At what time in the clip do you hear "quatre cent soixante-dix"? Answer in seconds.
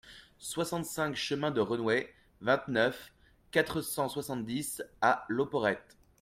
3.51-4.81